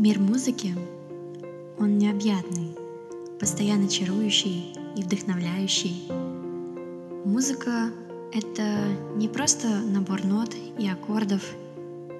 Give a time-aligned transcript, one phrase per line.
[0.00, 0.74] Мир музыки,
[1.78, 2.74] он необъятный,
[3.38, 6.10] постоянно чарующий и вдохновляющий.
[7.26, 7.90] Музыка—
[8.32, 11.42] это не просто набор нот и аккордов,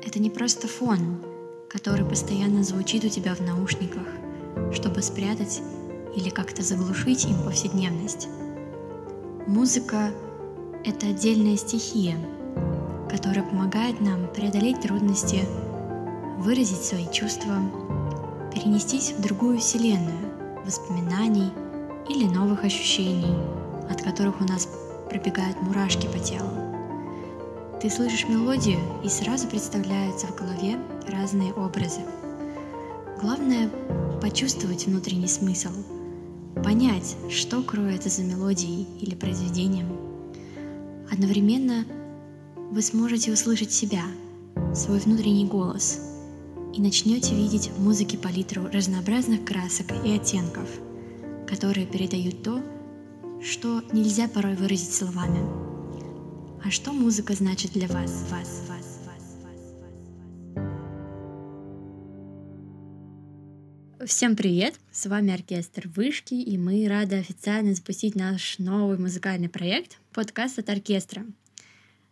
[0.07, 1.23] это не просто фон,
[1.71, 4.07] который постоянно звучит у тебя в наушниках,
[4.75, 5.63] чтобы спрятать
[6.15, 8.29] или как-то заглушить им повседневность.
[9.47, 10.11] Музыка—
[10.85, 12.19] это отдельная стихия,
[13.09, 15.49] которая помогает нам преодолеть трудности,
[16.41, 17.57] выразить свои чувства,
[18.53, 20.17] перенестись в другую вселенную,
[20.65, 21.51] воспоминаний
[22.09, 23.37] или новых ощущений,
[23.91, 24.67] от которых у нас
[25.11, 26.49] пробегают мурашки по телу.
[27.83, 32.01] Ты слышишь мелодию и сразу представляются в голове разные образы.
[33.21, 33.71] Главное—
[34.23, 35.71] почувствовать внутренний смысл,
[36.65, 39.89] понять, что кроется за мелодией или произведением.
[41.11, 41.85] Одновременно
[42.71, 44.05] вы сможете услышать себя,
[44.75, 46.01] свой внутренний голос—
[46.75, 50.69] и начнете видеть в музыке палитру разнообразных красок и оттенков,
[51.47, 52.63] которые передают то,
[53.43, 55.41] что нельзя порой выразить словами.
[56.65, 58.91] А что музыка значит для вас, вас, вас?
[64.07, 64.75] Всем привет!
[64.91, 70.71] С вами оркестр Вышки, и мы рады официально запустить наш новый музыкальный проект «Подкаст от
[70.71, 71.27] оркестра»,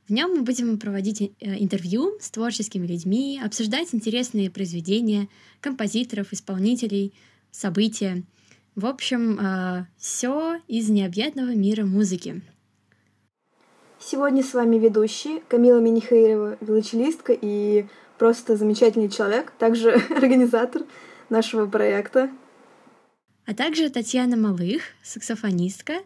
[0.09, 5.29] в нем мы будем проводить э, интервью с творческими людьми, обсуждать интересные произведения
[5.61, 7.13] композиторов, исполнителей,
[7.51, 8.23] события.
[8.75, 12.41] В общем, э, все из необъятного мира музыки.
[14.01, 17.85] Сегодня с вами ведущий Камила Минихаирова, велочелистка и
[18.17, 20.85] просто замечательный человек, также организатор
[21.29, 22.31] нашего проекта.
[23.45, 25.99] А также Татьяна Малых, саксофонистка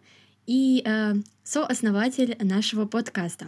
[0.46, 1.12] и э,
[1.44, 3.46] сооснователь нашего подкаста.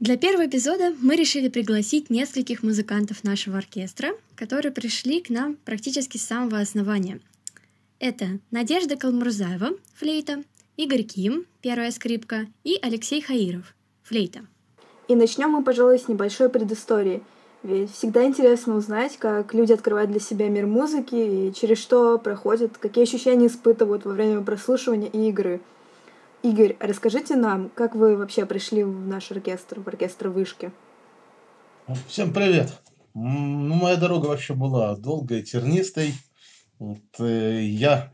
[0.00, 6.18] Для первого эпизода мы решили пригласить нескольких музыкантов нашего оркестра, которые пришли к нам практически
[6.18, 7.18] с самого основания.
[7.98, 10.44] Это Надежда Калмурзаева, флейта,
[10.76, 14.46] Игорь Ким, первая скрипка, и Алексей Хаиров, флейта.
[15.08, 17.20] И начнем мы, пожалуй, с небольшой предыстории.
[17.64, 22.78] Ведь всегда интересно узнать, как люди открывают для себя мир музыки и через что проходят,
[22.78, 25.60] какие ощущения испытывают во время прослушивания и игры—
[26.42, 30.70] Игорь, расскажите нам, как вы вообще пришли в наш оркестр, в оркестр Вышки?
[32.06, 32.80] Всем привет.
[33.12, 36.14] Ну, моя дорога вообще была долгой, тернистой.
[36.78, 38.12] Вот, э, я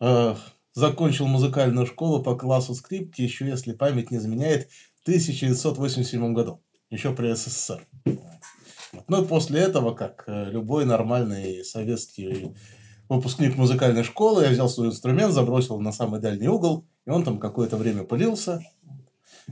[0.00, 0.34] э,
[0.72, 4.70] закончил музыкальную школу по классу скрипки, еще если память не изменяет,
[5.00, 7.86] в 1987 году, еще при СССР.
[9.08, 12.54] Ну и после этого, как э, любой нормальный советский
[13.16, 17.38] выпускник музыкальной школы, я взял свой инструмент, забросил на самый дальний угол, и он там
[17.38, 18.62] какое-то время пылился.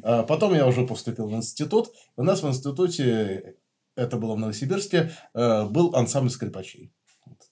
[0.02, 1.90] А потом я уже поступил в институт.
[2.16, 3.56] У нас в институте,
[3.96, 6.92] это было в Новосибирске, э, был ансамбль скрипачей.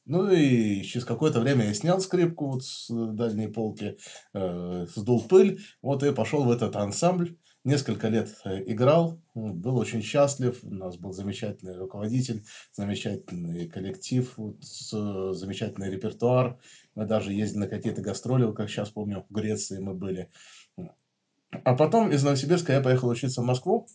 [0.05, 3.99] Ну и через какое-то время я снял скрипку вот с дальней полки,
[4.35, 7.37] э, сдул пыль, вот и пошел в этот ансамбль.
[7.65, 15.91] Несколько лет э, играл, был очень счастлив, у нас был замечательный руководитель, замечательный коллектив, замечательный
[15.91, 16.59] репертуар.
[16.95, 20.31] Мы даже ездили на какие-то гастроли, как сейчас помню, в Греции мы были.
[21.51, 23.89] А потом из Новосибирска я поехал учиться в Москву,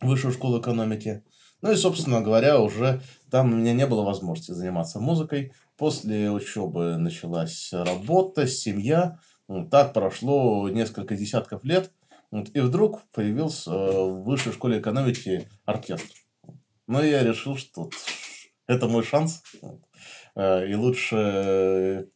[0.00, 1.22] в высшую школу экономики.
[1.60, 5.52] Ну и, собственно говоря, уже там у меня не было возможности заниматься музыкой.
[5.76, 9.18] После учебы началась работа, семья.
[9.70, 11.90] Так прошло несколько десятков лет.
[12.30, 16.14] Вот, и вдруг появился э, в высшей школе экономики оркестр.
[16.86, 17.90] Но я решил, что
[18.66, 19.42] это мой шанс.
[20.34, 22.10] Э, и лучше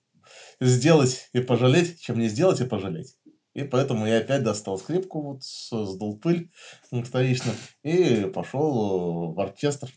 [0.60, 3.16] сделать и пожалеть, чем не сделать и пожалеть.
[3.54, 6.50] И поэтому я опять достал скрипку, вот, сдул пыль
[6.90, 9.90] вторично и пошел в оркестр.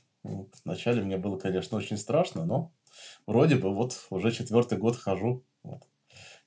[0.66, 2.74] Вначале мне было, конечно, очень страшно, но
[3.28, 5.46] вроде бы вот уже четвертый год хожу.
[5.64, 5.84] Вот,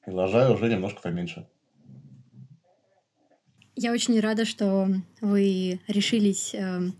[0.06, 1.49] и лажаю уже немножко поменьше.
[3.81, 4.89] Я очень рада, что
[5.21, 6.91] вы решились э,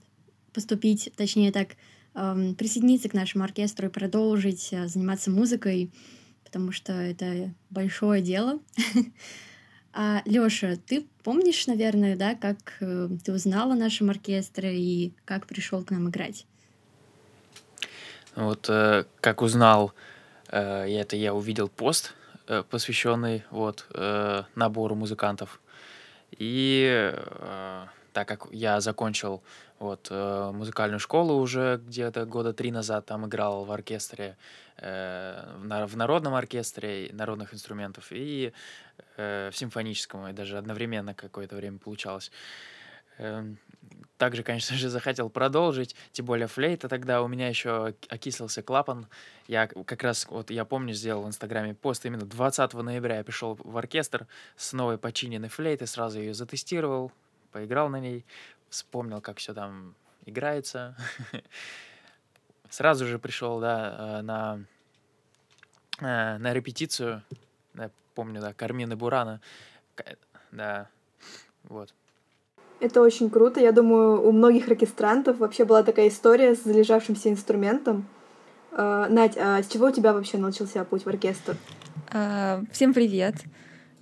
[0.53, 1.71] поступить, точнее так,
[2.15, 5.91] э, присоединиться к нашему оркестру и продолжить э, заниматься музыкой,
[6.45, 8.61] потому что это большое дело.
[9.93, 15.47] А, Лёша, ты помнишь, наверное, да, как э, ты узнала о нашем оркестре и как
[15.47, 16.47] пришел к нам играть?
[18.37, 19.95] Вот э, как узнал,
[20.51, 22.15] э, это я увидел пост,
[22.47, 25.61] э, посвященный вот э, набору музыкантов
[26.31, 29.43] и э, так как я закончил
[29.79, 34.37] вот э, музыкальную школу уже где-то года три назад, там играл в оркестре,
[34.79, 38.53] э, в, в народном оркестре народных инструментов и
[39.17, 42.33] э, в симфоническом, и даже одновременно какое-то время получалось.
[43.19, 43.59] Эм,
[44.19, 49.07] также, конечно же, захотел продолжить, тем более флейта тогда у меня еще окислился клапан.
[49.47, 53.59] Я как раз, вот я помню, сделал в Инстаграме пост именно 20 ноября я пришел
[53.63, 54.27] в оркестр
[54.57, 57.13] с новой починенной флейтой, сразу ее затестировал,
[57.53, 58.27] поиграл на ней,
[58.69, 59.95] вспомнил, как все там
[60.27, 60.97] играется.
[62.71, 64.61] Сразу же пришел, да, э, на,
[66.01, 67.23] э, на репетицию,
[67.75, 69.41] я помню, да, Кармины Бурана,
[70.51, 70.89] да,
[71.63, 71.95] вот.
[72.81, 73.61] Это очень круто.
[73.61, 78.07] Я думаю, у многих оркестрантов вообще была такая история с залежавшимся инструментом.
[78.71, 81.57] Uh, Надь, а с чего у тебя вообще начался путь в оркестр?
[82.13, 83.35] Uh, всем привет.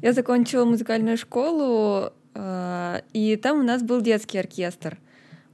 [0.03, 4.99] Я закончила музыкальную школу, uh, и там у нас был детский оркестр.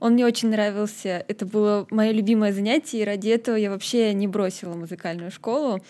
[0.00, 1.24] Он мне очень нравился.
[1.28, 5.80] Это было мое любимое занятие, и ради этого я вообще не бросила музыкальную школу.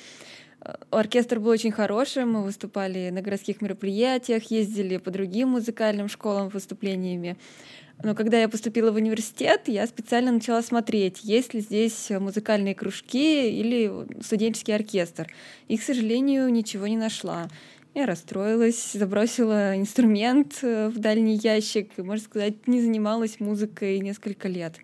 [0.91, 7.37] Оркестр был очень хорошим, мы выступали на городских мероприятиях, ездили по другим музыкальным школам выступлениями.
[8.03, 13.50] Но когда я поступила в университет, я специально начала смотреть, есть ли здесь музыкальные кружки
[13.50, 13.91] или
[14.23, 15.32] студенческий оркестр.
[15.69, 17.49] И, к сожалению, ничего не нашла.
[17.94, 24.49] Я расстроилась, забросила инструмент э, в дальний ящик и, можно сказать, не занималась музыкой несколько
[24.49, 24.76] лет.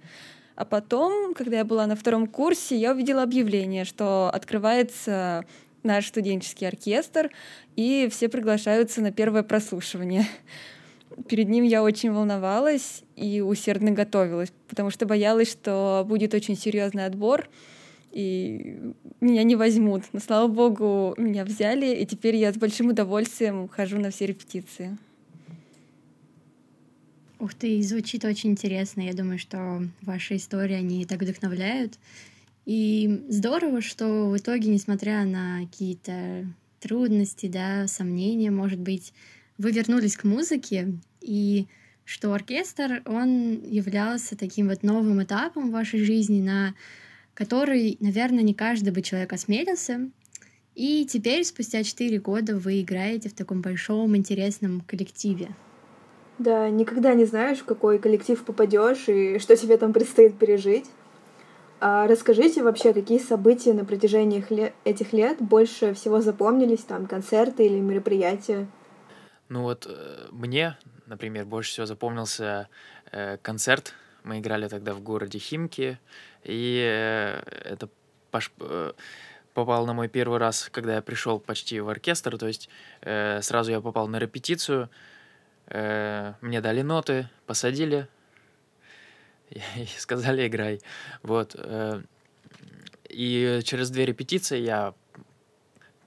[0.57, 5.47] А потом, когда я была на втором курсе, я увидела объявление, что открывается
[5.83, 7.31] наш студенческий оркестр,
[7.77, 10.27] и все приглашаются на первое прослушивание.
[11.29, 17.07] Перед ним я очень волновалась и усердно готовилась, потому что боялась, что будет очень серьезный
[17.07, 17.49] отбор,
[18.13, 20.05] и меня не возьмут.
[20.13, 24.97] Но, слава богу, меня взяли, и теперь я с большим удовольствием хожу на все репетиции.
[27.41, 29.03] Ух ты, звучит очень интересно.
[29.03, 31.99] Я думаю, что ваши истории, они так вдохновляют.
[32.69, 36.45] И здорово, что в итоге, несмотря на какие-то
[36.81, 39.15] трудности, да, сомнения, может быть,
[39.57, 40.93] вы вернулись к музыке,
[41.23, 41.67] и
[42.05, 46.75] что оркестр, он являлся таким вот новым этапом в вашей жизни, на
[47.33, 50.11] который, наверное, не каждый бы человек осмелился.
[50.75, 55.49] И теперь, спустя четыре года, вы играете в таком большом интересном коллективе.
[56.39, 60.85] Да, никогда не знаешь, в какой коллектив попадешь и что тебе там предстоит пережить.
[61.81, 67.79] А расскажите вообще, какие события на протяжении этих лет больше всего запомнились, там, концерты или
[67.79, 68.67] мероприятия?
[69.49, 70.77] Ну вот э, мне,
[71.07, 72.69] например, больше всего запомнился
[73.13, 73.95] э, концерт.
[74.25, 75.99] Мы играли тогда в городе Химки,
[76.43, 77.89] и э, это
[78.31, 78.53] пош...
[78.61, 78.93] э,
[79.55, 82.69] попал на мой первый раз, когда я пришел почти в оркестр, то есть
[83.03, 84.91] э, сразу я попал на репетицию,
[85.67, 88.09] э, мне дали ноты, посадили,
[89.77, 90.81] и сказали играй.
[91.23, 91.55] Вот.
[91.57, 92.03] Э,
[93.09, 94.95] и через две репетиции я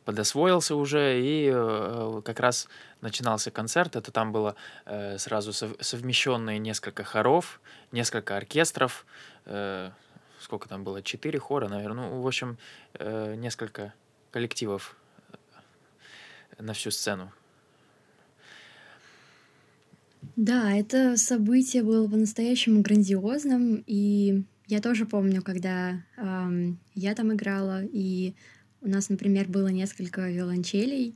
[0.05, 2.67] подосвоился уже, и э, как раз
[3.01, 3.95] начинался концерт.
[3.95, 4.55] Это там было
[4.85, 7.61] э, сразу совмещенные несколько хоров,
[7.91, 9.05] несколько оркестров.
[10.39, 11.03] Сколько там было?
[11.03, 12.09] Четыре хора, наверное.
[12.09, 12.57] Ну, в общем,
[12.99, 13.93] несколько
[14.31, 14.95] коллективов
[16.57, 17.31] на всю сцену.
[20.35, 27.83] Да, это событие было по-настоящему грандиозным, и я тоже помню, когда эм, я там играла,
[27.83, 28.33] и
[28.81, 31.15] у нас, например, было несколько виолончелей,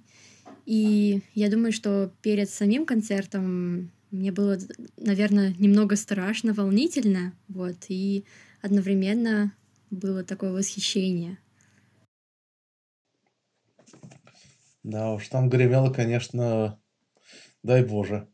[0.66, 4.58] и я думаю, что перед самим концертом мне было,
[4.98, 8.26] наверное, немного страшно, волнительно, вот, и
[8.62, 9.54] одновременно
[9.92, 11.38] было такое восхищение.
[14.84, 16.80] Да уж, там гремело, конечно,
[17.64, 18.28] дай Боже.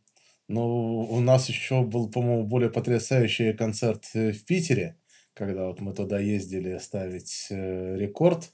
[0.52, 4.98] Ну, у нас еще был, по-моему, более потрясающий концерт э, в Питере,
[5.34, 8.52] когда вот мы туда ездили ставить э, рекорд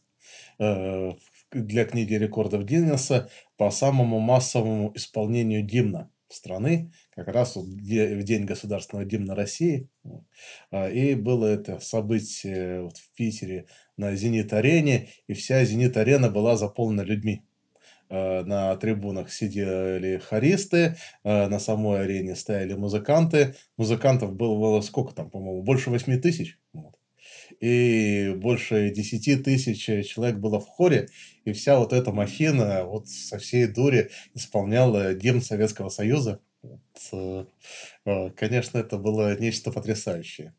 [0.60, 1.14] э,
[1.52, 8.46] для книги рекордов Гиннесса по самому массовому исполнению гимна страны, как раз вот в день
[8.46, 9.90] государственного гимна России.
[10.70, 17.02] А, и было это событие вот в Питере на Зенит-арене, и вся Зенит-арена была заполнена
[17.02, 17.44] людьми.
[18.10, 23.56] Э, на трибунах сидели хористы, э, на самой арене стояли музыканты.
[23.76, 26.58] Музыкантов было сколько там, по-моему, больше 8 тысяч.
[27.60, 31.10] И больше 10 тысяч человек было в хоре,
[31.44, 36.40] и вся вот эта махина вот со всей дури исполняла гимн Советского Союза.
[36.62, 37.50] Вот,
[38.06, 40.54] э, конечно, это было нечто потрясающее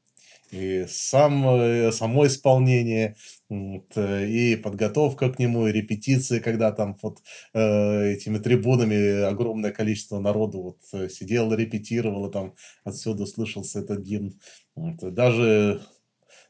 [0.50, 3.16] и сам, э, само исполнение,
[3.48, 7.18] вот, э, и подготовка к нему, и репетиции, когда там вот
[7.54, 14.40] э, этими трибунами огромное количество народу вот сидело, репетировало, там отсюда слышался этот гимн.
[14.74, 15.80] Вот, даже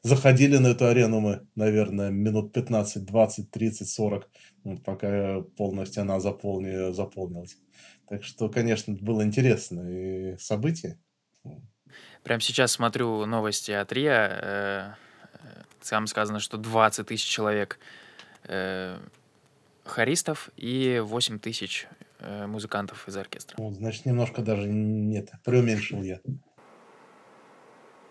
[0.02, 4.30] заходили на эту арену мы, наверное, минут 15, 20, 30, 40,
[4.64, 7.58] вот, пока полностью она заполни, заполнилась.
[8.08, 10.98] Так что, конечно, было интересное событие.
[12.22, 14.12] Прямо сейчас смотрю новости от РИА.
[14.12, 14.92] Э,
[15.32, 17.78] э, там сказано, что 20 тысяч человек
[18.44, 18.98] э,
[19.84, 21.88] хористов и 8 тысяч
[22.20, 23.56] э, музыкантов из оркестра.
[23.58, 26.20] Вот, значит, немножко даже нет, преуменьшил я.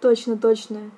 [0.01, 0.91] Точно, точно.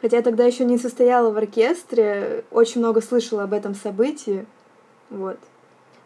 [0.00, 4.46] Хотя я тогда еще не состояла в оркестре, очень много слышала об этом событии.
[5.10, 5.38] Вот.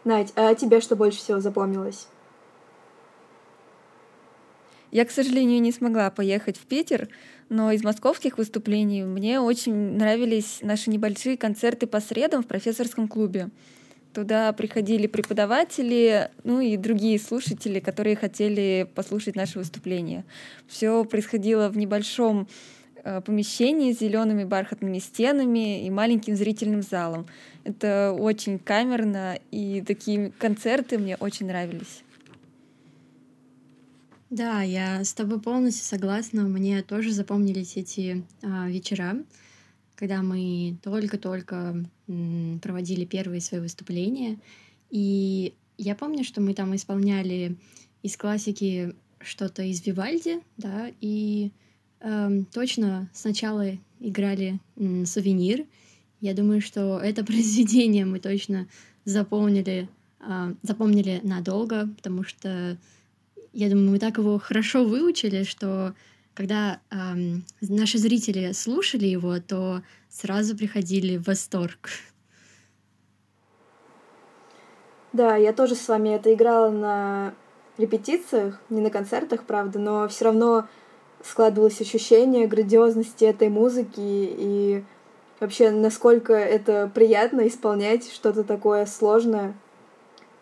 [0.03, 2.07] Надь, а тебе что больше всего запомнилось?
[4.91, 7.07] Я, к сожалению, не смогла поехать в Питер,
[7.47, 13.49] но из московских выступлений мне очень нравились наши небольшие концерты по средам в профессорском клубе.
[14.13, 20.25] Туда приходили преподаватели, ну и другие слушатели, которые хотели послушать наши выступления.
[20.67, 22.49] Все происходило в небольшом
[23.05, 27.25] э, помещении с зелеными бархатными стенами и маленьким зрительным залом.
[27.63, 32.03] Это очень камерно, и такие концерты мне очень нравились.
[34.31, 36.43] Да, я с тобой полностью согласна.
[36.43, 39.17] Мне тоже запомнились эти а, вечера,
[39.95, 41.85] когда мы только-только
[42.61, 44.39] проводили первые свои выступления.
[44.89, 47.57] И я помню, что мы там исполняли
[48.03, 51.51] из классики что-то из Вивальди, да, и
[51.99, 55.65] э, точно сначала играли м, сувенир.
[56.21, 58.67] Я думаю, что это произведение мы точно
[59.03, 59.89] запомнили,
[60.21, 62.77] э, запомнили надолго, потому что
[63.53, 65.93] я думаю, мы так его хорошо выучили, что
[66.33, 71.89] когда эм, наши зрители слушали его, то сразу приходили в восторг.
[75.13, 77.33] Да, я тоже с вами это играла на
[77.77, 80.67] репетициях, не на концертах, правда, но все равно
[81.23, 84.83] складывалось ощущение грандиозности этой музыки и
[85.39, 89.53] вообще насколько это приятно исполнять что-то такое сложное.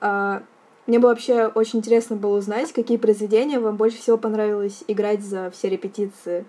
[0.01, 0.44] А,
[0.89, 5.51] мне бы вообще очень интересно было узнать, какие произведения вам больше всего понравилось играть за
[5.51, 6.46] все репетиции.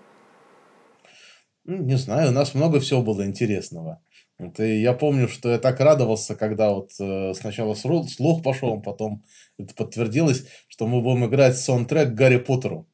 [1.63, 4.01] Ну, не знаю, у нас много всего было интересного.
[4.39, 9.23] Вот, я помню, что я так радовался, когда вот э, сначала слух пошел, потом
[9.59, 12.87] это подтвердилось, что мы будем играть саундтрек Гарри Поттеру.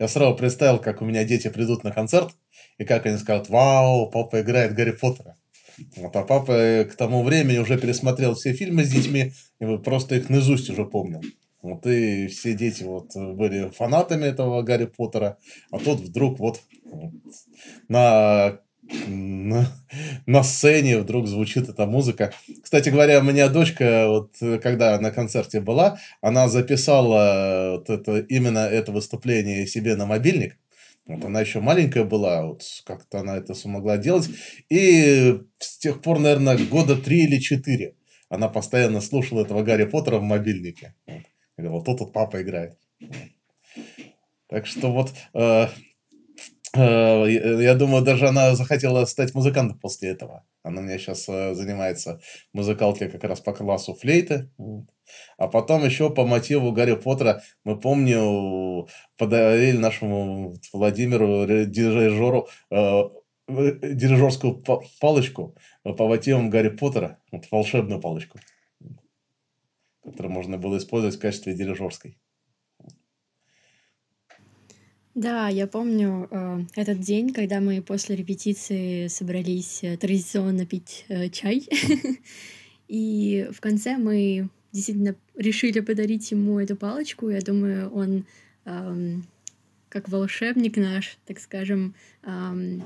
[0.00, 2.34] Я сразу представил, как у меня дети придут на концерт,
[2.78, 5.36] и как они скажут, вау, папа играет Гарри Поттера.
[5.96, 10.16] Вот, а папа э, к тому времени уже пересмотрел все фильмы с детьми, и просто
[10.16, 11.22] их наизусть уже помнил.
[11.62, 15.38] Вот и все дети вот были фанатами этого Гарри Поттера,
[15.72, 17.12] а тут вдруг вот, вот
[17.88, 18.60] на,
[19.08, 19.66] на,
[20.26, 22.32] на сцене вдруг звучит эта музыка.
[22.62, 28.60] Кстати говоря, у меня дочка, вот когда на концерте была, она записала вот это, именно
[28.60, 30.56] это выступление себе на мобильник,
[31.08, 34.28] вот она еще маленькая была, вот как-то она это смогла делать.
[34.68, 37.94] И с тех пор, наверное, года три или четыре
[38.28, 40.94] она постоянно слушала этого Гарри Поттера в мобильнике.
[41.56, 42.78] Вот, вот тут вот папа играет.
[44.48, 45.68] Так что вот, э,
[46.74, 50.44] я думаю, даже она захотела стать музыкантом после этого.
[50.62, 52.20] Она у меня сейчас э, занимается
[52.52, 54.50] музыкалкой как раз по классу флейты.
[55.38, 63.02] А потом еще по мотиву Гарри Поттера мы, помню, подарили нашему Владимиру дирижеру э,
[63.48, 64.62] дирижерскую
[65.00, 68.38] палочку по мотивам Гарри Поттера, вот волшебную палочку,
[70.04, 72.18] которую можно было использовать в качестве дирижерской.
[75.18, 81.28] Да, я помню э, этот день, когда мы после репетиции собрались э, традиционно пить э,
[81.30, 81.66] чай.
[82.88, 87.30] И в конце мы действительно решили подарить ему эту палочку.
[87.30, 88.26] Я думаю, он
[88.64, 89.26] эм,
[89.88, 92.84] как волшебник наш, так скажем, эм,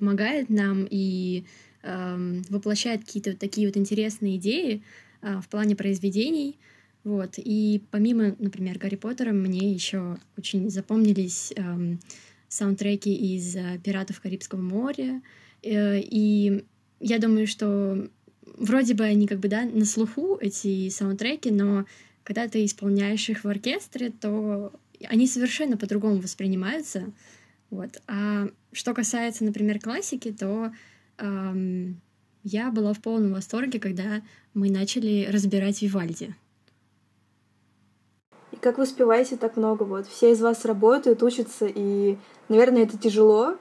[0.00, 1.44] помогает нам и
[1.84, 4.82] эм, воплощает какие-то такие вот интересные идеи
[5.20, 6.58] э, в плане произведений.
[7.04, 7.34] Вот.
[7.36, 11.98] И помимо, например, Гарри Поттера, мне еще очень запомнились эм,
[12.48, 15.20] саундтреки из э, «Пиратов Карибского моря».
[15.62, 16.64] Э, и
[17.00, 18.08] я думаю, что
[18.56, 21.86] вроде бы они как бы, да, на слуху, эти саундтреки, но
[22.22, 24.72] когда ты исполняешь их в оркестре, то
[25.08, 27.12] они совершенно по-другому воспринимаются.
[27.70, 28.00] Вот.
[28.06, 30.72] А что касается, например, классики, то
[31.18, 32.00] эм,
[32.44, 34.22] я была в полном восторге, когда
[34.54, 36.34] мы начали разбирать Вивальди.
[38.62, 39.82] Как вы успеваете так много?
[39.82, 42.16] Вот все из вас работают, учатся, и,
[42.48, 43.56] наверное, это тяжело,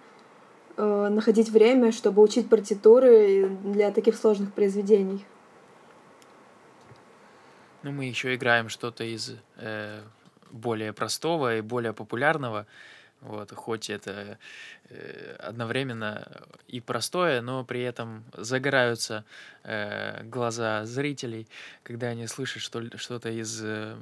[0.77, 5.25] э, находить время, чтобы учить партитуры для таких сложных произведений.
[7.81, 10.01] Ну, мы еще играем что-то из э,
[10.51, 12.67] более простого и более популярного.
[13.21, 14.39] Вот, хоть это
[14.89, 16.27] э, одновременно
[16.67, 19.25] и простое, но при этом загораются
[19.63, 21.47] э, глаза зрителей,
[21.83, 23.95] когда они слышат что, что-то из э,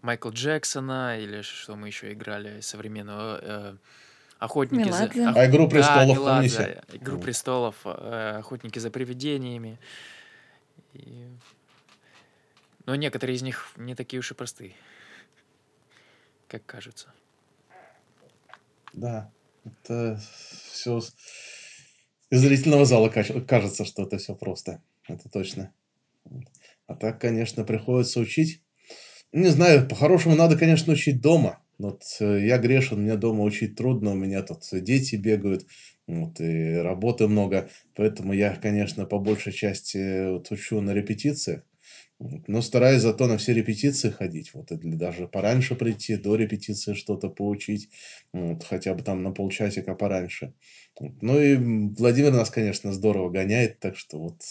[0.00, 3.76] Майкла Джексона или что мы еще играли современного э,
[4.38, 5.24] Охотники Меладзе.
[5.24, 5.30] за...
[5.30, 6.82] А «Игру престолов» да, Меладзе?
[6.94, 9.78] Игру престолов, э, Охотники за привидениями.
[10.94, 11.28] И-
[12.86, 14.74] Но некоторые из них не такие уж и простые,
[16.48, 17.12] как кажется.
[18.94, 19.30] Да,
[19.64, 20.18] это
[20.72, 21.00] все
[22.30, 24.82] из зрительного зала кажется, что это все просто.
[25.08, 25.72] Это точно.
[26.86, 28.62] А так, конечно, приходится учить.
[29.32, 31.60] Не знаю, по-хорошему надо, конечно, учить дома.
[31.78, 35.66] Вот э, я грешен, мне дома учить трудно, у меня тут дети бегают,
[36.06, 41.64] вот, и работы много, поэтому я, конечно, по большей части вот, учу на репетициях,
[42.18, 47.28] но стараюсь зато на все репетиции ходить, вот, или даже пораньше прийти, до репетиции что-то
[47.28, 47.90] поучить,
[48.32, 50.54] вот, хотя бы там на полчасика пораньше.
[50.98, 51.22] Вот.
[51.22, 54.42] Ну и Владимир нас, конечно, здорово гоняет, так что вот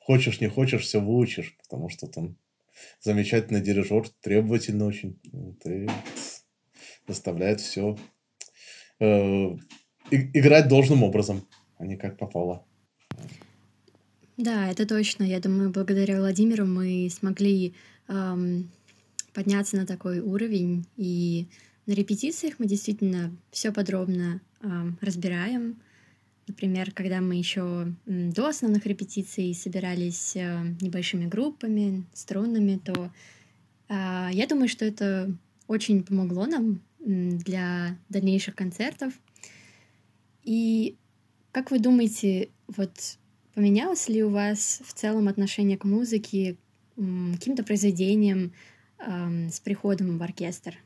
[0.00, 2.36] хочешь не хочешь, все выучишь, потому что там
[3.00, 5.88] замечательный дирижер, требовательный очень, вот, и
[7.06, 7.96] заставляет все
[10.10, 11.46] играть должным образом,
[11.78, 12.67] а не как попало.
[14.38, 15.24] Да, это точно.
[15.24, 17.74] Я думаю, благодаря Владимиру мы смогли
[18.06, 18.70] ам,
[19.34, 20.86] подняться на такой уровень.
[20.96, 21.48] И
[21.86, 25.80] на репетициях мы действительно все подробно ам, разбираем.
[26.46, 33.10] Например, когда мы еще до основных репетиций собирались а, небольшими группами, струнными, то
[33.88, 35.34] а, я думаю, что это
[35.66, 39.12] очень помогло нам для дальнейших концертов.
[40.44, 40.96] И
[41.50, 43.18] как вы думаете, вот
[43.58, 46.58] поменялось ли у вас в целом отношение к музыке,
[46.94, 48.52] к каким-то произведениям
[48.98, 50.78] ам, с приходом в оркестр?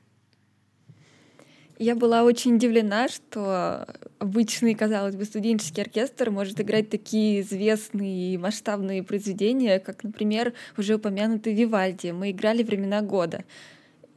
[1.79, 3.87] Я была очень удивлена, что
[4.19, 10.95] обычный, казалось бы, студенческий оркестр может играть такие известные и масштабные произведения, как, например, уже
[10.95, 12.13] упомянутый Вивальди.
[12.13, 13.45] Мы играли «Времена года».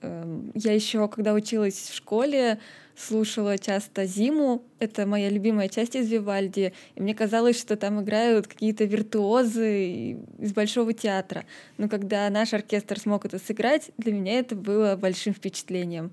[0.05, 2.59] Эм, Я еще, когда училась в школе,
[2.95, 4.63] слушала часто «Зиму».
[4.79, 6.73] Это моя любимая часть из Вивальди.
[6.95, 11.45] И мне казалось, что там играют какие-то виртуозы из Большого театра.
[11.77, 16.11] Но когда наш оркестр смог это сыграть, для меня это было большим впечатлением.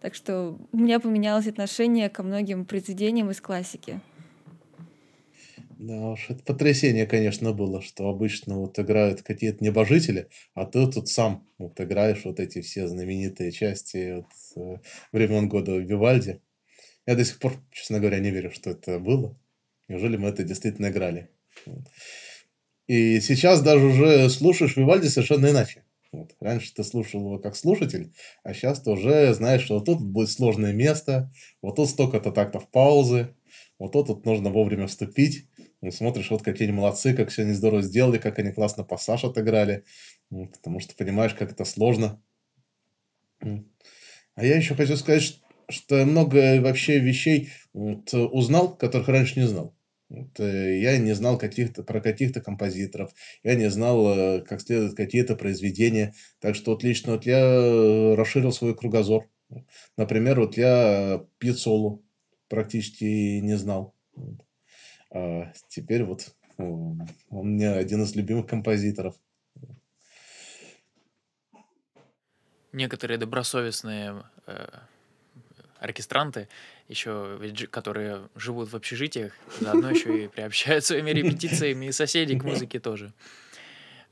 [0.00, 4.00] Так что у меня поменялось отношение ко многим произведениям из классики.
[5.78, 11.08] Да уж, это потрясение, конечно, было, что обычно вот играют какие-то небожители, а ты тут
[11.08, 14.78] сам вот играешь вот эти все знаменитые части вот, э,
[15.10, 16.40] времен года Вивальди.
[17.06, 19.36] Я до сих пор, честно говоря, не верю, что это было.
[19.88, 21.30] Неужели мы это действительно играли?
[21.66, 21.84] Вот.
[22.86, 25.84] И сейчас даже уже слушаешь Вивальди совершенно иначе.
[26.12, 26.36] Вот.
[26.40, 28.12] Раньше ты слушал его как слушатель,
[28.44, 32.70] а сейчас ты уже знаешь, что вот тут будет сложное место, вот тут столько-то тактов
[32.70, 33.34] паузы,
[33.80, 35.48] вот тут вот нужно вовремя вступить.
[35.84, 39.24] Ну, смотришь, вот какие они молодцы, как все они здорово сделали, как они классно пассаж
[39.24, 39.84] отыграли.
[40.30, 42.22] Ну, Потому что понимаешь, как это сложно.
[44.34, 45.34] А я еще хочу сказать, ш-
[45.68, 49.74] что я много вообще вещей вот, узнал, которых раньше не знал.
[50.08, 54.94] Вот, э, я не знал каких-то, про каких-то композиторов, я не знал, э, как следует
[54.94, 56.14] какие-то произведения.
[56.40, 59.28] Так что вот лично вот я э, расширил свой кругозор.
[59.96, 62.04] Например, вот я Пьяцолу
[62.48, 63.94] практически не знал.
[65.14, 69.14] А теперь вот он меня один из любимых композиторов.
[72.72, 74.66] Некоторые добросовестные э,
[75.78, 76.48] оркестранты,
[76.88, 77.38] еще,
[77.70, 83.12] которые живут в общежитиях, заодно еще и приобщают своими репетициями и соседей к музыке тоже.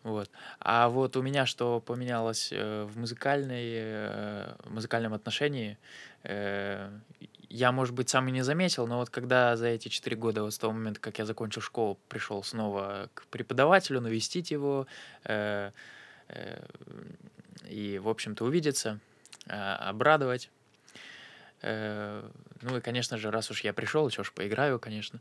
[0.03, 0.31] Вот.
[0.59, 5.79] А вот у меня что поменялось э, в музыкальной, э, музыкальном отношении,
[6.25, 6.91] э,
[7.53, 10.55] я, может быть, сам и не заметил, но вот когда за эти четыре года, вот
[10.55, 14.87] с того момента, как я закончил школу, пришел снова к преподавателю, навестить его,
[15.25, 15.71] э,
[16.29, 16.67] э,
[17.69, 19.01] и, в общем-то, увидеться,
[19.47, 20.51] э, обрадовать.
[21.63, 25.21] Ну и, конечно же, раз уж я пришел, что ж, поиграю, конечно.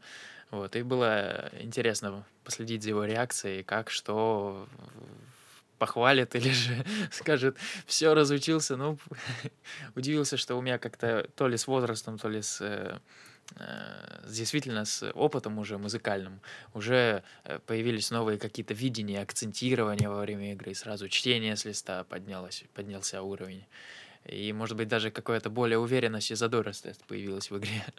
[0.49, 4.67] Вот, и было интересно последить за его реакцией, как, что
[5.81, 8.77] похвалит или же скажет, все, разучился.
[8.77, 8.99] Ну,
[9.95, 12.99] удивился, что у меня как-то то ли с возрастом, то ли с э,
[13.55, 16.39] э, действительно с опытом уже музыкальным
[16.75, 22.03] уже э, появились новые какие-то видения, акцентирования во время игры, и сразу чтение с листа
[22.03, 23.65] поднялось, поднялся уровень.
[24.25, 27.83] И, может быть, даже какая-то более уверенность и задорость появилась в игре.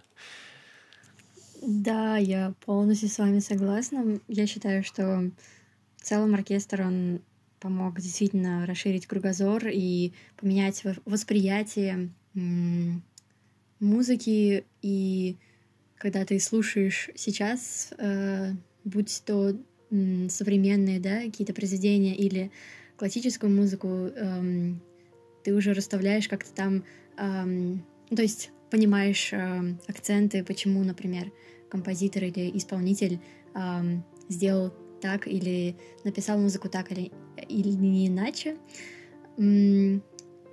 [1.64, 4.18] Да, я полностью с вами согласна.
[4.27, 5.31] Я считаю, что
[5.97, 7.21] в целом оркестр, он
[7.62, 12.11] помог действительно расширить кругозор и поменять во- восприятие
[13.79, 15.37] музыки, и
[15.96, 18.53] когда ты слушаешь сейчас, э,
[18.85, 19.57] будь то
[20.29, 22.51] современные, да, какие-то произведения или
[22.96, 24.81] классическую музыку, эм,
[25.44, 26.85] ты уже расставляешь как-то там,
[27.18, 31.31] эм, то есть понимаешь э, акценты, почему, например,
[31.68, 33.20] композитор или исполнитель
[33.55, 37.12] эм, сделал так или написал музыку так или,
[37.48, 38.56] или не иначе.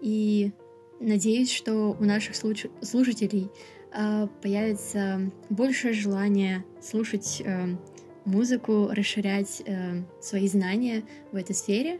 [0.02, 0.52] И
[1.00, 3.50] надеюсь, что у наших слушателей
[3.94, 7.78] э, появится больше желания слушать э,
[8.26, 12.00] музыку, расширять э, свои знания в этой сфере.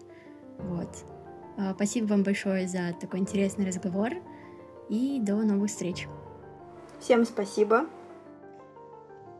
[0.58, 0.90] Вот.
[1.76, 4.14] Спасибо вам большое за такой интересный разговор
[4.90, 6.08] и до новых встреч.
[7.02, 7.86] Всем спасибо.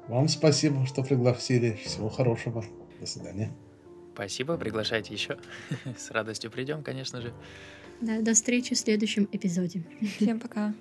[0.10, 1.80] Вам спасибо, что пригласили.
[1.84, 2.66] Всего хорошего.
[3.00, 3.52] До свидания.
[4.14, 5.38] Спасибо, приглашайте еще.
[5.98, 7.34] С радостью придем, конечно же.
[8.02, 9.84] Да, до встречи в следующем эпизоде.
[10.18, 10.74] Всем пока.